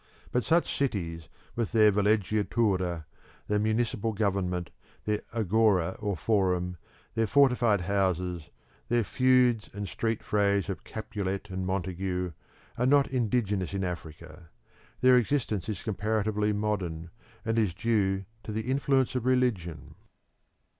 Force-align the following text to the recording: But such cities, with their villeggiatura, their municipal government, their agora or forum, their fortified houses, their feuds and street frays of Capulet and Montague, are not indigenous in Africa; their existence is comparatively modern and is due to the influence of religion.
But 0.31 0.43
such 0.43 0.75
cities, 0.75 1.29
with 1.55 1.73
their 1.73 1.91
villeggiatura, 1.91 3.05
their 3.47 3.59
municipal 3.59 4.13
government, 4.13 4.71
their 5.05 5.21
agora 5.31 5.95
or 5.99 6.17
forum, 6.17 6.77
their 7.13 7.27
fortified 7.27 7.81
houses, 7.81 8.49
their 8.89 9.03
feuds 9.03 9.69
and 9.73 9.87
street 9.87 10.23
frays 10.23 10.69
of 10.69 10.83
Capulet 10.83 11.51
and 11.51 11.67
Montague, 11.67 12.31
are 12.79 12.87
not 12.87 13.11
indigenous 13.11 13.75
in 13.75 13.83
Africa; 13.83 14.49
their 15.01 15.19
existence 15.19 15.69
is 15.69 15.83
comparatively 15.83 16.51
modern 16.51 17.11
and 17.45 17.59
is 17.59 17.71
due 17.75 18.25
to 18.41 18.51
the 18.51 18.71
influence 18.71 19.13
of 19.13 19.27
religion. 19.27 19.93